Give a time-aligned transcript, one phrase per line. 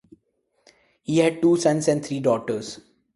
[1.03, 2.79] He had two sons and three daughters.